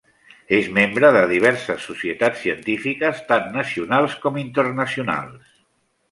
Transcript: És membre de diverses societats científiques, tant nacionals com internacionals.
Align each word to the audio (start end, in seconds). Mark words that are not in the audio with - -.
És 0.59 0.67
membre 0.75 1.09
de 1.15 1.19
diverses 1.31 1.83
societats 1.89 2.41
científiques, 2.45 3.19
tant 3.33 3.45
nacionals 3.59 4.15
com 4.23 4.39
internacionals. 4.45 5.45